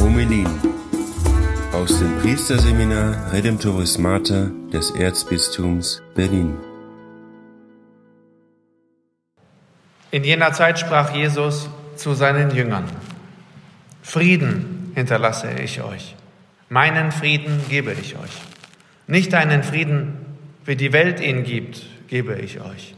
Homelin 0.00 0.46
aus 1.72 1.98
dem 1.98 2.18
Priesterseminar 2.20 3.32
Redemptoris 3.32 3.96
Mater 3.96 4.50
des 4.70 4.90
Erzbistums 4.90 6.02
Berlin. 6.14 6.58
In 10.10 10.24
jener 10.24 10.52
Zeit 10.52 10.78
sprach 10.78 11.14
Jesus 11.14 11.70
zu 11.96 12.12
seinen 12.12 12.50
Jüngern, 12.50 12.84
Frieden 14.02 14.92
hinterlasse 14.94 15.50
ich 15.62 15.80
euch, 15.82 16.16
meinen 16.68 17.12
Frieden 17.12 17.62
gebe 17.70 17.92
ich 17.92 18.16
euch. 18.16 18.42
Nicht 19.06 19.32
einen 19.32 19.62
Frieden, 19.62 20.18
wie 20.66 20.76
die 20.76 20.92
Welt 20.92 21.20
ihn 21.20 21.44
gibt, 21.44 21.86
gebe 22.08 22.34
ich 22.36 22.60
euch. 22.60 22.94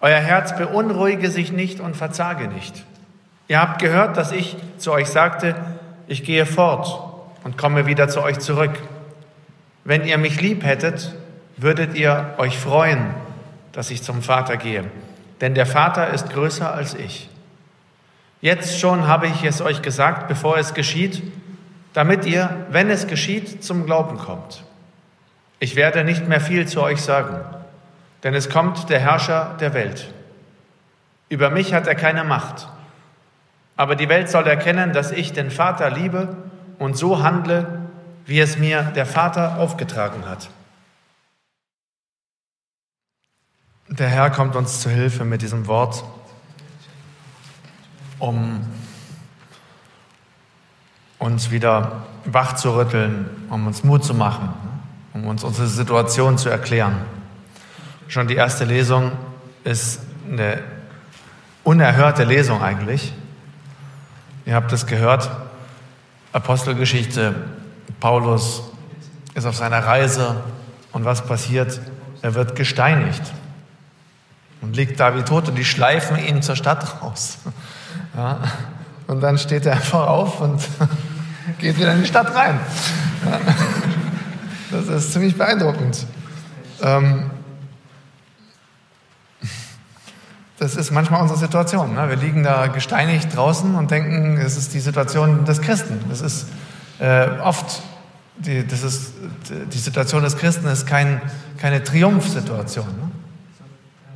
Euer 0.00 0.18
Herz 0.18 0.56
beunruhige 0.56 1.30
sich 1.30 1.52
nicht 1.52 1.80
und 1.80 1.96
verzage 1.96 2.48
nicht. 2.48 2.84
Ihr 3.48 3.60
habt 3.60 3.80
gehört, 3.80 4.16
dass 4.16 4.32
ich 4.32 4.56
zu 4.78 4.92
euch 4.92 5.08
sagte, 5.08 5.54
ich 6.06 6.24
gehe 6.24 6.46
fort 6.46 7.02
und 7.44 7.56
komme 7.56 7.86
wieder 7.86 8.08
zu 8.08 8.22
euch 8.22 8.38
zurück. 8.38 8.78
Wenn 9.84 10.04
ihr 10.04 10.18
mich 10.18 10.40
lieb 10.40 10.64
hättet, 10.64 11.14
würdet 11.56 11.94
ihr 11.94 12.34
euch 12.38 12.58
freuen, 12.58 13.14
dass 13.72 13.90
ich 13.90 14.02
zum 14.02 14.22
Vater 14.22 14.56
gehe, 14.56 14.84
denn 15.40 15.54
der 15.54 15.66
Vater 15.66 16.08
ist 16.10 16.30
größer 16.30 16.72
als 16.72 16.94
ich. 16.94 17.28
Jetzt 18.40 18.78
schon 18.78 19.06
habe 19.06 19.26
ich 19.26 19.44
es 19.44 19.60
euch 19.62 19.82
gesagt, 19.82 20.28
bevor 20.28 20.58
es 20.58 20.74
geschieht, 20.74 21.22
damit 21.94 22.26
ihr, 22.26 22.66
wenn 22.70 22.90
es 22.90 23.06
geschieht, 23.06 23.64
zum 23.64 23.86
Glauben 23.86 24.18
kommt. 24.18 24.64
Ich 25.58 25.76
werde 25.76 26.04
nicht 26.04 26.28
mehr 26.28 26.40
viel 26.40 26.66
zu 26.66 26.82
euch 26.82 27.00
sagen, 27.00 27.40
denn 28.26 28.34
es 28.34 28.50
kommt 28.50 28.90
der 28.90 28.98
Herrscher 28.98 29.54
der 29.60 29.72
Welt. 29.72 30.12
Über 31.28 31.48
mich 31.48 31.72
hat 31.72 31.86
er 31.86 31.94
keine 31.94 32.24
Macht, 32.24 32.66
aber 33.76 33.94
die 33.94 34.08
Welt 34.08 34.28
soll 34.28 34.48
erkennen, 34.48 34.92
dass 34.92 35.12
ich 35.12 35.32
den 35.32 35.52
Vater 35.52 35.90
liebe 35.90 36.36
und 36.80 36.96
so 36.96 37.22
handle, 37.22 37.82
wie 38.24 38.40
es 38.40 38.58
mir 38.58 38.82
der 38.82 39.06
Vater 39.06 39.58
aufgetragen 39.60 40.28
hat. 40.28 40.50
Der 43.90 44.08
Herr 44.08 44.30
kommt 44.30 44.56
uns 44.56 44.80
zu 44.80 44.90
Hilfe 44.90 45.24
mit 45.24 45.40
diesem 45.40 45.68
Wort 45.68 46.02
um 48.18 48.66
uns 51.20 51.52
wieder 51.52 52.02
wach 52.24 52.56
zu 52.56 52.74
rütteln, 52.74 53.46
um 53.50 53.68
uns 53.68 53.84
Mut 53.84 54.02
zu 54.02 54.14
machen, 54.14 54.48
um 55.14 55.28
uns 55.28 55.44
unsere 55.44 55.68
Situation 55.68 56.38
zu 56.38 56.48
erklären. 56.48 57.15
Schon 58.08 58.28
die 58.28 58.36
erste 58.36 58.64
Lesung 58.64 59.12
ist 59.64 60.00
eine 60.30 60.62
unerhörte 61.64 62.24
Lesung 62.24 62.62
eigentlich. 62.62 63.12
Ihr 64.44 64.54
habt 64.54 64.72
es 64.72 64.86
gehört, 64.86 65.28
Apostelgeschichte, 66.32 67.34
Paulus 67.98 68.62
ist 69.34 69.44
auf 69.44 69.56
seiner 69.56 69.84
Reise 69.84 70.36
und 70.92 71.04
was 71.04 71.26
passiert? 71.26 71.80
Er 72.22 72.34
wird 72.34 72.54
gesteinigt 72.54 73.22
und 74.60 74.76
liegt 74.76 75.00
da 75.00 75.16
wie 75.16 75.22
tot 75.22 75.48
und 75.48 75.56
die 75.56 75.64
schleifen 75.64 76.16
ihn 76.16 76.42
zur 76.42 76.56
Stadt 76.56 77.02
raus. 77.02 77.38
Ja? 78.16 78.38
Und 79.08 79.20
dann 79.20 79.38
steht 79.38 79.66
er 79.66 79.72
einfach 79.72 80.06
auf 80.06 80.40
und 80.40 80.62
geht 81.58 81.76
wieder 81.78 81.92
in 81.92 82.02
die 82.02 82.06
Stadt 82.06 82.34
rein. 82.34 82.60
Ja? 83.24 83.40
Das 84.70 84.88
ist 84.88 85.12
ziemlich 85.12 85.36
beeindruckend. 85.36 86.06
Ähm, 86.82 87.30
das 90.66 90.74
ist 90.74 90.90
manchmal 90.90 91.22
unsere 91.22 91.38
Situation. 91.38 91.94
Ne? 91.94 92.08
Wir 92.08 92.16
liegen 92.16 92.42
da 92.42 92.66
gesteinigt 92.66 93.36
draußen 93.36 93.76
und 93.76 93.92
denken, 93.92 94.36
es 94.36 94.56
ist 94.56 94.74
die 94.74 94.80
Situation 94.80 95.44
des 95.44 95.60
Christen. 95.60 96.00
Das 96.08 96.20
ist 96.20 96.48
äh, 96.98 97.28
oft, 97.40 97.82
die, 98.38 98.66
das 98.66 98.82
ist, 98.82 99.12
die 99.72 99.78
Situation 99.78 100.24
des 100.24 100.36
Christen 100.36 100.66
ist 100.66 100.84
kein, 100.84 101.20
keine 101.58 101.84
Triumphsituation. 101.84 102.84
Ne? 102.84 103.10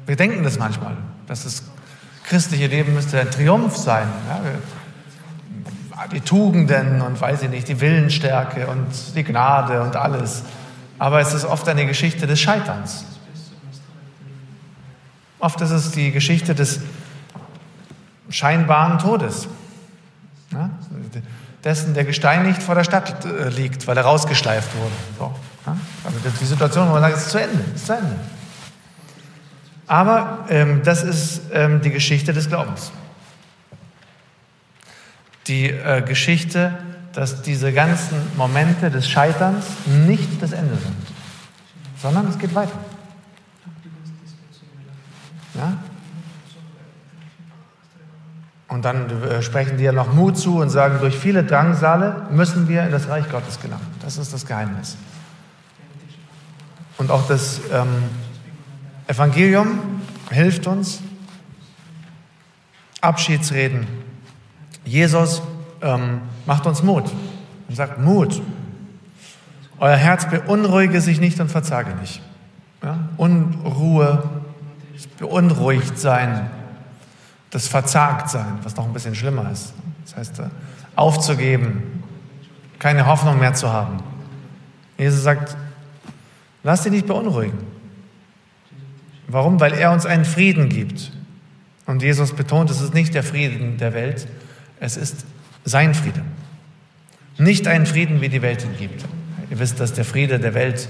Wir 0.06 0.16
denken 0.16 0.43
das 0.43 0.59
manchmal, 0.59 0.97
dass 1.28 1.44
das 1.44 1.62
christliche 2.25 2.67
Leben 2.67 2.94
müsste 2.94 3.21
ein 3.21 3.31
Triumph 3.31 3.77
sein. 3.77 4.09
Ja? 4.28 4.41
Die 6.12 6.21
Tugenden 6.21 7.00
und 7.00 7.21
weiß 7.21 7.43
ich 7.43 7.50
nicht, 7.50 7.69
die 7.69 7.81
Willensstärke 7.81 8.67
und 8.67 8.88
die 9.15 9.22
Gnade 9.22 9.82
und 9.82 9.94
alles. 9.94 10.43
Aber 10.99 11.21
es 11.21 11.32
ist 11.32 11.44
oft 11.44 11.69
eine 11.69 11.87
Geschichte 11.87 12.27
des 12.27 12.41
Scheiterns. 12.41 13.05
Oft 15.41 15.61
ist 15.62 15.71
es 15.71 15.91
die 15.91 16.12
Geschichte 16.12 16.55
des 16.55 16.81
scheinbaren 18.28 18.99
Todes. 18.99 19.49
Ja? 20.53 20.71
Dessen, 21.65 21.95
der 21.95 22.05
gesteinigt 22.05 22.62
vor 22.62 22.75
der 22.75 22.84
Stadt 22.84 23.25
äh, 23.25 23.49
liegt, 23.49 23.87
weil 23.87 23.97
er 23.97 24.05
rausgeschleift 24.05 24.69
wurde. 24.77 24.93
So, 25.19 25.34
ja? 25.67 25.77
Also 26.05 26.19
die 26.41 26.45
Situation, 26.47 26.89
wo 26.89 26.93
man 26.93 27.03
sagt, 27.03 27.17
es 27.17 27.23
ist 27.25 27.31
zu 27.31 27.39
Ende, 27.39 27.65
ist 27.75 27.87
zu 27.87 27.93
Ende. 27.93 28.17
Aber 29.87 30.47
ähm, 30.49 30.83
das 30.84 31.03
ist 31.03 31.43
ähm, 31.53 31.81
die 31.83 31.91
Geschichte 31.91 32.33
des 32.33 32.49
Glaubens. 32.49 32.93
Die 35.49 35.69
äh, 35.69 36.03
Geschichte, 36.03 36.79
dass 37.12 37.43
diese 37.43 37.73
ganzen 37.73 38.17
Momente 38.37 38.91
des 38.91 39.09
Scheiterns 39.09 39.67
nicht 39.87 40.41
das 40.41 40.53
Ende 40.53 40.77
sind, 40.77 40.97
sondern 42.00 42.29
es 42.29 42.39
geht 42.39 42.55
weiter. 42.55 42.79
Ja? 45.60 45.76
Und 48.69 48.84
dann 48.84 49.10
äh, 49.10 49.43
sprechen 49.43 49.76
die 49.76 49.84
ja 49.84 49.93
noch 49.93 50.12
Mut 50.15 50.38
zu 50.38 50.59
und 50.59 50.71
sagen, 50.71 50.98
durch 51.00 51.19
viele 51.19 51.44
Drangsale 51.44 52.28
müssen 52.31 52.69
wir 52.69 52.84
in 52.84 52.93
das 52.93 53.09
Reich 53.09 53.28
Gottes 53.31 53.60
gelangen. 53.60 53.87
Das 54.00 54.16
ist 54.16 54.32
das 54.32 54.47
Geheimnis. 54.47 54.97
Und 56.97 57.10
auch 57.10 57.26
das 57.26 57.60
ähm, 57.72 57.88
Evangelium 59.06 59.81
hilft 60.31 60.66
uns. 60.66 61.00
Abschiedsreden. 63.00 63.87
Jesus 64.84 65.43
ähm, 65.82 66.20
macht 66.47 66.66
uns 66.66 66.82
Mut 66.82 67.10
und 67.69 67.75
sagt, 67.75 67.99
Mut. 67.99 68.41
Euer 69.78 69.97
Herz 69.97 70.28
beunruhige 70.28 71.00
sich 71.00 71.20
nicht 71.20 71.41
und 71.41 71.50
verzage 71.50 71.94
nicht. 71.97 72.22
Ja? 72.82 73.09
Unruhe, 73.16 74.22
beunruhigt 75.09 75.99
sein, 75.99 76.50
das 77.50 77.69
verzagt 77.69 78.31
sein, 78.31 78.59
was 78.62 78.77
noch 78.77 78.87
ein 78.87 78.93
bisschen 78.93 79.15
schlimmer 79.15 79.50
ist. 79.50 79.72
Das 80.05 80.16
heißt, 80.16 80.38
äh, 80.41 80.49
aufzugeben, 80.97 82.03
keine 82.78 83.06
Hoffnung 83.06 83.38
mehr 83.38 83.55
zu 83.55 83.72
haben. 83.72 83.99
Jesus 84.99 85.22
sagt, 85.22 85.56
lass 86.62 86.83
dich 86.83 86.93
nicht 86.93 87.06
beunruhigen. 87.06 87.59
Warum? 89.28 89.61
Weil 89.61 89.75
er 89.75 89.93
uns 89.93 90.06
einen 90.06 90.25
Frieden 90.25 90.69
gibt. 90.69 91.12
Und 91.87 92.03
Jesus 92.03 92.32
betont, 92.32 92.71
es 92.71 92.81
ist 92.81 92.94
nicht 92.94 93.15
der 93.15 93.22
Frieden 93.22 93.78
der 93.78 93.94
Welt, 93.94 94.27
es 94.78 94.97
ist 94.97 95.25
sein 95.65 95.94
Frieden. 95.94 96.22
Nicht 97.38 97.67
ein 97.67 97.87
Frieden, 97.87 98.21
wie 98.21 98.28
die 98.28 98.43
Welt 98.43 98.65
ihn 98.65 98.77
gibt. 98.77 99.05
Ihr 99.50 99.59
wisst, 99.59 99.81
dass 99.81 99.93
der 99.93 100.05
Friede 100.05 100.38
der 100.38 100.55
Welt 100.55 100.88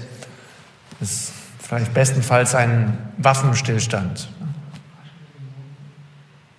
ist 0.99 1.33
vielleicht 1.71 1.93
bestenfalls 1.93 2.53
ein 2.53 2.97
Waffenstillstand. 3.17 4.27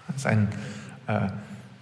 Es 0.08 0.16
ist 0.16 0.26
ein 0.26 0.48
äh, 1.06 1.28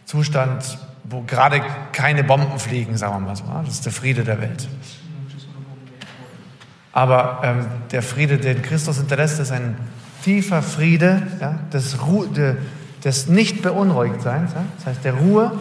Zustand, 0.04 0.78
wo 1.04 1.22
gerade 1.22 1.62
keine 1.92 2.24
Bomben 2.24 2.58
fliegen, 2.58 2.96
sagen 2.96 3.14
wir 3.14 3.20
mal 3.20 3.36
so. 3.36 3.44
Das 3.64 3.74
ist 3.74 3.84
der 3.84 3.92
Friede 3.92 4.24
der 4.24 4.40
Welt. 4.40 4.69
Aber 6.92 7.40
ähm, 7.44 7.66
der 7.92 8.02
Friede, 8.02 8.36
den 8.36 8.62
Christus 8.62 8.96
hinterlässt, 8.96 9.38
ist 9.38 9.52
ein 9.52 9.76
tiefer 10.24 10.60
Friede 10.60 11.22
ja, 11.40 11.60
des, 11.72 11.96
de, 12.34 12.56
des 13.05 13.28
Nicht-Beunruhigtseins, 13.28 14.55
ja, 14.55 14.64
das 14.76 14.87
heißt 14.87 15.05
der 15.05 15.14
Ruhe 15.14 15.52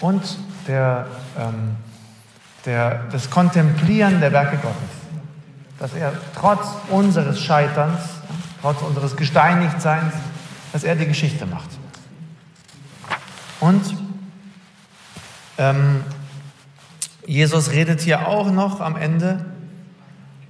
und 0.00 0.38
der, 0.66 1.06
ähm, 1.38 1.76
der, 2.66 3.04
das 3.12 3.30
Kontemplieren 3.30 4.18
der 4.20 4.32
Werke 4.32 4.56
Gottes. 4.56 5.03
Dass 5.78 5.94
er 5.94 6.12
trotz 6.38 6.66
unseres 6.88 7.40
Scheiterns, 7.40 8.00
trotz 8.62 8.80
unseres 8.82 9.16
Gesteinigtseins, 9.16 10.14
dass 10.72 10.84
er 10.84 10.96
die 10.96 11.06
Geschichte 11.06 11.46
macht. 11.46 11.70
Und 13.60 13.96
ähm, 15.58 16.04
Jesus 17.26 17.70
redet 17.70 18.00
hier 18.00 18.28
auch 18.28 18.50
noch 18.50 18.80
am 18.80 18.96
Ende 18.96 19.44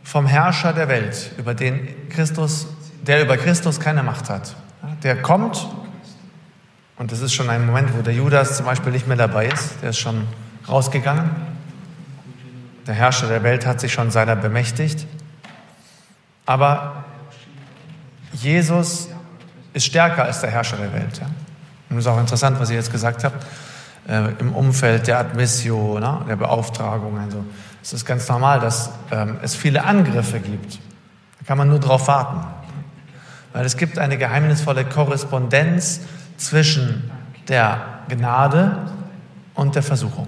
vom 0.02 0.26
Herrscher 0.26 0.72
der 0.72 0.88
Welt, 0.88 1.32
über 1.38 1.54
den 1.54 2.08
Christus, 2.08 2.66
der 3.02 3.22
über 3.22 3.36
Christus 3.36 3.80
keine 3.80 4.02
Macht 4.02 4.28
hat. 4.30 4.54
Der 5.02 5.20
kommt, 5.20 5.66
und 6.96 7.12
das 7.12 7.20
ist 7.20 7.32
schon 7.32 7.50
ein 7.50 7.66
Moment, 7.66 7.96
wo 7.96 8.02
der 8.02 8.14
Judas 8.14 8.56
zum 8.56 8.66
Beispiel 8.66 8.92
nicht 8.92 9.06
mehr 9.06 9.16
dabei 9.16 9.46
ist, 9.46 9.82
der 9.82 9.90
ist 9.90 9.98
schon 9.98 10.26
rausgegangen. 10.68 11.30
Der 12.86 12.94
Herrscher 12.94 13.28
der 13.28 13.42
Welt 13.42 13.66
hat 13.66 13.80
sich 13.80 13.92
schon 13.92 14.10
seiner 14.10 14.36
bemächtigt. 14.36 15.06
Aber 16.46 17.04
Jesus 18.32 19.08
ist 19.72 19.86
stärker 19.86 20.24
als 20.24 20.40
der 20.40 20.50
Herrscher 20.50 20.76
der 20.76 20.92
Welt. 20.92 21.18
Ja? 21.18 21.26
Und 21.88 21.98
es 21.98 22.04
ist 22.04 22.10
auch 22.10 22.18
interessant, 22.18 22.58
was 22.60 22.70
ihr 22.70 22.76
jetzt 22.76 22.92
gesagt 22.92 23.24
habt, 23.24 23.46
äh, 24.08 24.32
im 24.38 24.54
Umfeld 24.54 25.06
der 25.06 25.18
Admissio, 25.18 25.98
ne, 25.98 26.20
der 26.28 26.36
Beauftragung. 26.36 27.18
Also, 27.18 27.44
es 27.82 27.92
ist 27.92 28.04
ganz 28.04 28.28
normal, 28.28 28.60
dass 28.60 28.90
ähm, 29.10 29.38
es 29.42 29.54
viele 29.54 29.84
Angriffe 29.84 30.40
gibt. 30.40 30.74
Da 30.74 31.46
kann 31.46 31.58
man 31.58 31.68
nur 31.68 31.78
darauf 31.78 32.08
warten. 32.08 32.46
Weil 33.52 33.64
es 33.64 33.76
gibt 33.76 33.98
eine 33.98 34.18
geheimnisvolle 34.18 34.84
Korrespondenz 34.84 36.00
zwischen 36.36 37.10
der 37.48 38.00
Gnade 38.08 38.78
und 39.54 39.74
der 39.74 39.82
Versuchung. 39.82 40.26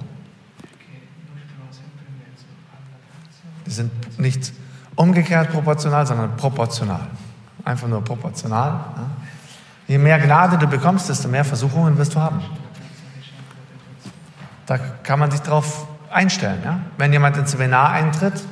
Die 3.66 3.70
sind 3.70 4.18
nicht 4.18 4.52
umgekehrt 4.96 5.52
proportional, 5.52 6.06
sondern 6.06 6.36
proportional. 6.36 7.06
Einfach 7.64 7.88
nur 7.88 8.02
proportional. 8.02 8.80
Je 9.86 9.98
mehr 9.98 10.18
Gnade 10.18 10.58
du 10.58 10.66
bekommst, 10.66 11.08
desto 11.08 11.28
mehr 11.28 11.44
Versuchungen 11.44 11.96
wirst 11.98 12.14
du 12.14 12.20
haben. 12.20 12.40
Da 14.66 14.78
kann 14.78 15.18
man 15.20 15.30
sich 15.30 15.40
darauf 15.40 15.86
einstellen. 16.10 16.60
Ja? 16.64 16.80
Wenn 16.98 17.12
jemand 17.12 17.36
ins 17.36 17.52
Seminar 17.52 17.90
eintritt, 17.90 18.42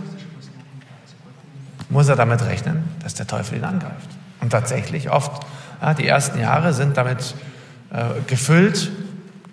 muss 1.88 2.08
er 2.08 2.16
damit 2.16 2.44
rechnen, 2.44 2.84
dass 3.02 3.14
der 3.14 3.26
Teufel 3.26 3.58
ihn 3.58 3.64
angreift. 3.64 4.08
Und 4.40 4.50
tatsächlich 4.50 5.10
oft, 5.10 5.44
ja, 5.80 5.94
die 5.94 6.06
ersten 6.06 6.38
Jahre 6.40 6.72
sind 6.72 6.96
damit 6.96 7.34
äh, 7.90 8.20
gefüllt, 8.26 8.90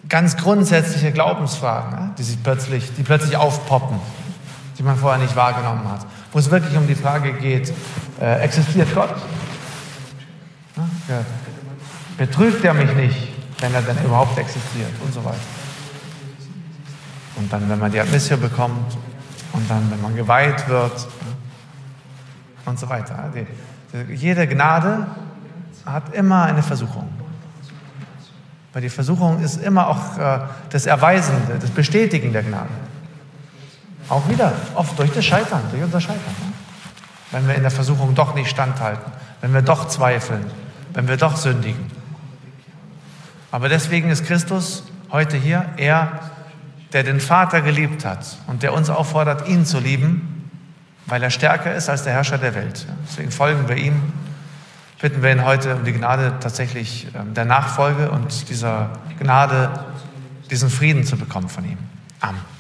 ganz 0.10 0.38
grundsätzliche 0.38 1.12
Glaubensfragen, 1.12 1.92
ja, 1.92 2.12
die 2.18 2.24
sich 2.24 2.42
plötzlich, 2.44 2.94
die 2.96 3.04
plötzlich 3.04 3.38
aufpoppen, 3.38 4.00
die 4.78 4.84
man 4.84 4.98
vorher 4.98 5.22
nicht 5.22 5.36
wahrgenommen 5.36 5.90
hat. 5.90 6.06
Wo 6.32 6.40
es 6.40 6.50
wirklich 6.50 6.78
um 6.78 6.88
die 6.88 6.96
Frage 6.96 7.34
geht, 7.34 7.74
äh, 8.20 8.40
existiert 8.42 8.94
Gott? 8.96 9.16
Ja, 11.08 11.26
betrügt 12.18 12.64
er 12.64 12.74
mich 12.74 12.94
nicht, 12.96 13.28
wenn 13.60 13.74
er 13.74 13.82
denn 13.82 13.98
überhaupt 14.06 14.38
existiert 14.38 14.92
und 15.04 15.14
so 15.14 15.24
weiter. 15.26 15.38
Und 17.36 17.52
dann, 17.52 17.70
wenn 17.70 17.80
man 17.80 17.92
die 17.92 18.00
Admission 18.00 18.40
bekommt 18.40 18.98
und 19.54 19.70
dann, 19.70 19.92
wenn 19.92 20.02
man 20.02 20.16
geweiht 20.16 20.68
wird 20.70 21.08
und 22.66 22.80
so 22.80 22.88
weiter. 22.88 23.32
Die, 23.36 24.14
jede 24.14 24.48
Gnade 24.48 25.08
hat 25.86 26.14
immer 26.14 26.44
eine 26.44 26.64
Versuchung. 26.64 27.10
Weil 28.74 28.84
die 28.84 28.90
Versuchung 28.90 29.42
ist 29.42 29.62
immer 29.62 29.88
auch 29.88 30.18
äh, 30.18 30.40
das 30.70 30.86
Erweisende, 30.86 31.58
das 31.60 31.72
Bestätigen 31.72 32.32
der 32.32 32.44
Gnade. 32.44 32.70
Auch 34.12 34.28
wieder, 34.28 34.52
oft 34.76 35.00
durch 35.00 35.14
das 35.14 35.24
Scheitern, 35.24 35.62
durch 35.72 35.82
unser 35.82 36.02
Scheitern. 36.02 36.36
Wenn 37.32 37.48
wir 37.48 37.56
in 37.56 37.62
der 37.62 37.72
Versuchung 37.72 38.14
doch 38.14 38.36
nicht 38.36 38.50
standhalten, 38.50 39.10
wenn 39.40 39.54
wir 39.54 39.62
doch 39.62 39.88
zweifeln, 39.88 40.52
wenn 40.92 41.08
wir 41.08 41.16
doch 41.16 41.38
sündigen. 41.38 41.90
Aber 43.52 43.70
deswegen 43.70 44.10
ist 44.10 44.26
Christus 44.26 44.84
heute 45.14 45.38
hier, 45.38 45.64
er, 45.78 46.20
der 46.92 47.04
den 47.04 47.22
Vater 47.22 47.62
geliebt 47.62 48.04
hat 48.04 48.38
und 48.48 48.64
der 48.64 48.74
uns 48.74 48.90
auffordert, 48.90 49.48
ihn 49.48 49.66
zu 49.66 49.80
lieben, 49.80 50.52
weil 51.06 51.24
er 51.24 51.30
stärker 51.30 51.74
ist 51.74 51.88
als 51.88 52.04
der 52.04 52.12
Herrscher 52.12 52.38
der 52.38 52.54
Welt. 52.54 52.86
Deswegen 53.08 53.32
folgen 53.32 53.70
wir 53.70 53.78
ihm, 53.78 54.12
bitten 55.02 55.24
wir 55.24 55.32
ihn 55.32 55.46
heute 55.46 55.78
um 55.78 55.86
die 55.86 55.94
Gnade 55.94 56.34
tatsächlich 56.42 57.08
ähm, 57.16 57.34
der 57.34 57.46
Nachfolge 57.46 58.12
und 58.12 58.50
dieser 58.50 58.90
Gnade, 59.20 59.70
diesen 60.50 60.70
Frieden 60.70 61.06
zu 61.06 61.16
bekommen 61.16 61.48
von 61.48 61.64
ihm. 61.64 61.78
Amen. 62.20 62.51